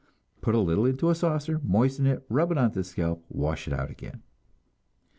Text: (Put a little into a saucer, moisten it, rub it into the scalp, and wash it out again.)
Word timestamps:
(Put 0.41 0.55
a 0.55 0.59
little 0.59 0.87
into 0.87 1.11
a 1.11 1.13
saucer, 1.13 1.61
moisten 1.63 2.07
it, 2.07 2.25
rub 2.27 2.51
it 2.51 2.57
into 2.57 2.79
the 2.79 2.83
scalp, 2.83 3.23
and 3.29 3.39
wash 3.39 3.67
it 3.67 3.73
out 3.75 3.91
again.) 3.91 4.23